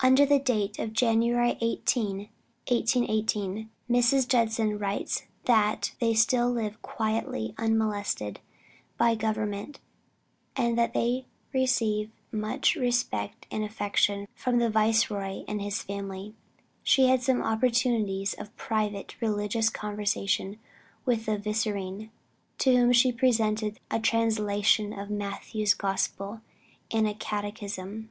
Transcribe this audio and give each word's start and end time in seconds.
Under 0.00 0.24
date 0.38 0.78
of 0.78 0.94
January 0.94 1.58
18, 1.60 2.30
1818, 2.70 3.68
Mrs. 3.90 4.26
Judson 4.26 4.78
writes 4.78 5.24
that 5.44 5.94
they 6.00 6.14
still 6.14 6.50
live 6.50 6.80
quietly, 6.80 7.54
unmolested 7.58 8.40
by 8.96 9.14
government, 9.14 9.78
and 10.56 10.78
that 10.78 10.94
they 10.94 11.26
receive 11.52 12.10
much 12.30 12.76
respect 12.76 13.46
and 13.50 13.62
affection 13.62 14.26
from 14.34 14.56
the 14.58 14.70
Viceroy 14.70 15.44
and 15.46 15.60
his 15.60 15.82
family. 15.82 16.34
She 16.82 17.08
had 17.08 17.22
some 17.22 17.42
opportunities 17.42 18.32
of 18.32 18.56
private 18.56 19.20
religious 19.20 19.68
conversation 19.68 20.58
with 21.04 21.26
the 21.26 21.36
Vicereine, 21.36 22.08
to 22.56 22.74
whom 22.74 22.92
she 22.92 23.12
presented 23.12 23.80
a 23.90 24.00
translation 24.00 24.94
of 24.98 25.10
Matthew's 25.10 25.74
Gospel 25.74 26.40
and 26.90 27.06
a 27.06 27.12
catechism. 27.12 28.08